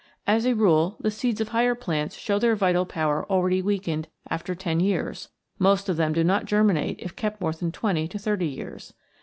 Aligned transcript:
As 0.25 0.47
a 0.47 0.55
rule 0.55 0.97
the 1.01 1.11
seeds 1.11 1.41
of 1.41 1.49
higher 1.49 1.75
plants 1.75 2.15
show 2.17 2.39
their 2.39 2.55
vital 2.55 2.87
power 2.87 3.23
already 3.31 3.61
weakened 3.61 4.07
after 4.31 4.55
ten 4.55 4.79
years; 4.79 5.29
most 5.59 5.89
of 5.89 5.95
them 5.97 6.11
do 6.11 6.23
not 6.23 6.45
germinate 6.45 6.97
if 7.01 7.15
kept 7.15 7.39
more 7.39 7.53
than 7.53 7.71
twenty 7.71 8.07
to 8.07 8.17
thirty 8.17 8.47
years. 8.47 8.95